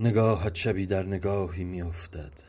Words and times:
نگاهت 0.00 0.54
شبی 0.54 0.86
در 0.86 1.02
نگاهی 1.02 1.64
می 1.64 1.82
افتد 1.82 2.40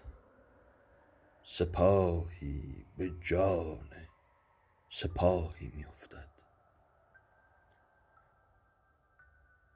سپاهی 1.43 2.85
به 2.97 3.11
جان 3.21 3.89
سپاهی 4.89 5.71
می 5.75 5.85
افتد 5.85 6.29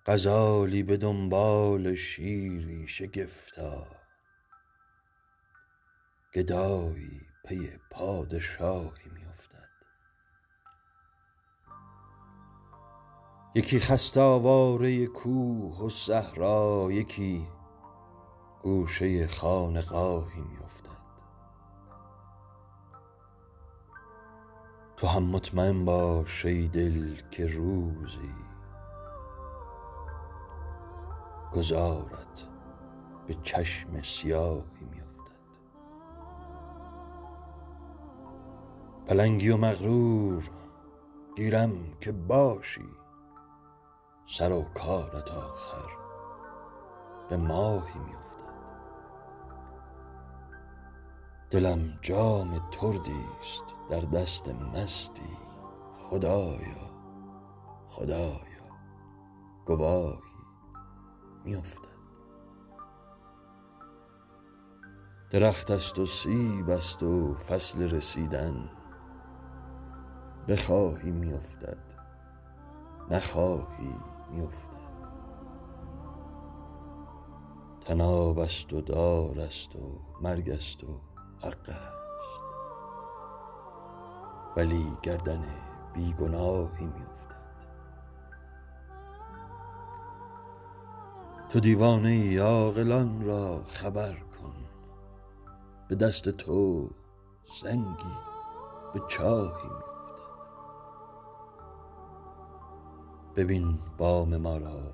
غزالی 0.06 0.84
به 0.84 0.98
دنبال 0.98 1.96
شیری 1.96 2.88
شگفتا 2.88 3.88
گدایی 6.34 7.22
پی 7.46 7.72
پادشاهی 7.92 9.10
می 9.16 9.26
افتد 9.26 9.70
یکی 13.56 13.80
خسته 13.80 14.22
آواره 14.22 15.06
کوه 15.06 15.86
و 15.86 15.90
صحرا 15.90 16.88
یکی 16.92 17.48
گوشه 18.64 19.28
خانقاهی 19.28 20.42
می 20.42 20.58
افتد 20.64 20.90
تو 24.98 25.08
هم 25.08 25.24
مطمین 25.24 25.86
باش 25.86 26.46
ای 26.46 26.68
دل 26.68 27.16
که 27.32 27.48
روزی 27.48 28.34
گذارت 31.56 32.48
به 33.28 33.36
چشم 33.44 34.02
سیاهی 34.02 34.86
می 34.92 35.02
افتد 35.02 35.36
پلنگی 39.08 39.50
و 39.50 39.58
مغرور 39.58 40.50
گیرم 41.36 41.72
که 42.02 42.12
باشی 42.12 42.90
سر 44.26 44.52
و 44.52 44.64
کارت 44.64 45.32
آخر 45.32 45.90
به 47.30 47.38
ماهی 47.38 48.00
می 48.00 48.16
دلم 51.52 52.00
جام 52.02 52.62
تردی 52.72 53.26
است 53.42 53.64
در 53.90 54.00
دست 54.00 54.50
مستی. 54.50 55.38
خدایا 56.10 56.90
خدایا 57.88 58.40
گواهی 59.66 60.20
می 61.46 61.56
افتد 61.56 62.00
درخت 65.30 65.72
است 65.72 66.00
و 66.00 66.06
سیب 66.06 66.70
است 66.70 67.04
و 67.04 67.36
فصل 67.36 67.82
رسیدن 67.82 68.70
بخواهی 70.48 71.12
می 71.12 71.34
افتد 71.34 71.78
نخواهی 73.12 73.96
می 74.32 74.42
افتد 74.42 74.70
طناب 77.86 78.40
است 78.40 78.74
و 78.74 78.82
دار 78.82 79.40
است 79.40 79.76
و 79.76 80.00
مرگ 80.22 80.50
است 80.50 80.84
و 80.84 81.09
حق 81.42 81.70
است. 81.70 82.00
ولی 84.58 84.98
گردن 85.02 85.44
بی 85.94 86.14
گناهی 86.14 86.86
می 86.86 87.04
افتد 87.12 87.36
تو 91.50 91.60
دیوانه 91.60 92.10
ای 92.10 92.38
عاقلان 92.38 93.26
را 93.26 93.64
خبر 93.64 94.14
کن. 94.14 94.54
به 95.88 95.96
دست 95.96 96.30
تو 96.30 96.90
سنگی 97.44 98.16
به 98.94 99.02
چاهی 99.08 99.68
می 99.68 99.76
افتد 99.76 99.90
ببین 103.36 103.80
بام 103.98 104.38
ما 104.38 104.58
را 104.58 104.94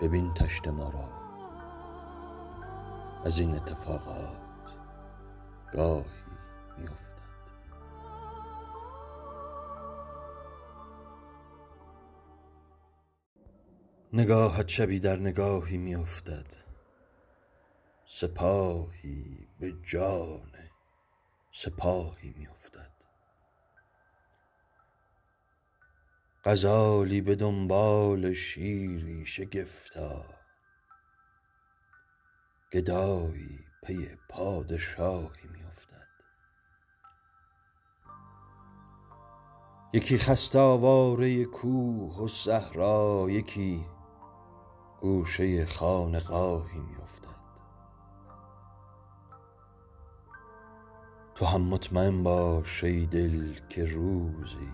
ببین 0.00 0.34
طشت 0.34 0.68
ما 0.68 0.90
را. 0.90 1.08
از 3.24 3.38
این 3.38 3.54
اتفاقات 3.54 4.47
گاهی 5.72 6.24
می 6.78 6.88
افتد 6.88 7.22
نگاهت 14.12 14.68
شبی 14.68 15.00
در 15.00 15.16
نگاهی 15.16 15.78
می 15.78 15.94
افتد 15.94 16.54
سپاهی 18.04 19.48
به 19.60 19.72
جان 19.82 20.52
سپاهی 21.52 22.34
می 22.36 22.48
افتد 22.48 22.92
غزالی 26.44 27.20
به 27.20 27.34
دنبال 27.34 28.32
شیری 28.32 29.26
شگفتا 29.26 30.24
گدایی 32.72 33.58
پی 33.82 34.16
پادشاهی 34.28 35.57
یکی 39.92 40.18
خسته 40.18 40.58
آواره 40.58 41.44
کوه 41.44 42.16
و 42.16 42.28
صحرا 42.28 43.26
یکی 43.30 43.84
گوشه 45.00 45.66
خانقاهی 45.66 46.78
می 46.78 46.96
افتد 47.02 47.28
تو 51.34 51.44
هم 51.44 51.60
مطمین 51.60 52.22
باش 52.22 52.84
ای 52.84 53.06
دل 53.06 53.54
که 53.68 53.84
روزی 53.84 54.72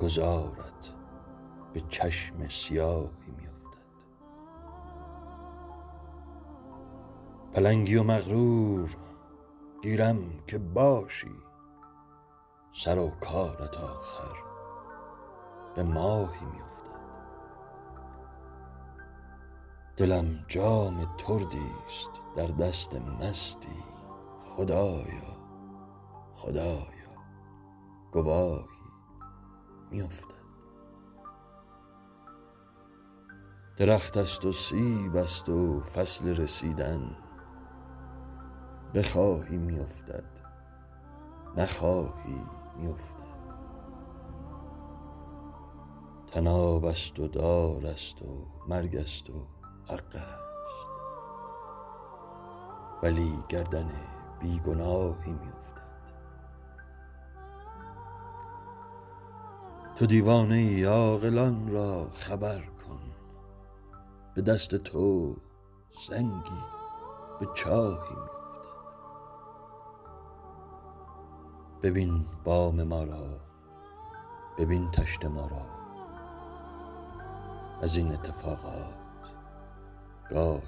گذارت 0.00 0.90
به 1.72 1.82
چشم 1.88 2.48
سیاهی 2.48 3.30
می 3.38 3.46
افتد 3.46 3.82
پلنگی 7.52 7.96
و 7.96 8.02
مغرور 8.02 8.96
گیرم 9.82 10.18
که 10.46 10.58
باشی. 10.58 11.45
سر 12.78 12.98
و 12.98 13.10
کارت 13.10 13.76
آخر 13.76 14.36
به 15.74 15.82
ماهی 15.82 16.46
می 16.46 16.60
افتد 16.62 17.00
دلم 19.96 20.44
جام 20.48 21.16
تردی 21.18 21.72
است 21.86 22.10
در 22.36 22.46
دست 22.46 22.94
مستی. 22.94 23.84
خدایا 24.56 25.36
خدایا 26.34 27.12
گواهی 28.12 28.66
می 29.90 30.02
افتد 30.02 30.46
درخت 33.76 34.16
است 34.16 34.44
و 34.44 34.52
سیب 34.52 35.16
است 35.16 35.48
و 35.48 35.80
فصل 35.80 36.28
رسیدن 36.36 37.16
بخواهی 38.94 39.56
می 39.56 39.80
افتد 39.80 40.24
نخواهی 41.56 42.44
می 42.78 42.88
افتد 42.88 43.26
طناب 46.30 46.84
است 46.84 47.20
و 47.20 47.28
دار 47.28 47.86
است 47.86 48.22
و 48.22 48.46
مرگ 48.68 48.96
است 48.96 49.30
و 49.30 49.46
حق 49.88 50.14
است. 50.14 50.46
ولی 53.02 53.32
گردن 53.48 53.90
بی 54.40 54.60
گناهی 54.60 55.32
می 55.32 55.48
افتد 55.58 55.76
تو 59.96 60.06
دیوانه 60.06 60.54
ای 60.54 60.84
عاقلان 60.84 61.68
را 61.68 62.10
خبر 62.10 62.60
کن. 62.60 63.00
به 64.34 64.42
دست 64.42 64.74
تو 64.74 65.36
سنگی 65.90 66.62
به 67.40 67.48
چاهی 67.54 68.14
می 68.14 68.45
ببین 71.82 72.26
بام 72.44 72.82
ما 72.82 73.04
را 73.04 73.40
ببین 74.58 74.90
طشت 74.90 75.24
ما 75.24 75.46
را. 75.46 75.66
از 77.82 77.96
این 77.96 78.12
اتفاقات 78.12 78.94
گاهی 80.30 80.62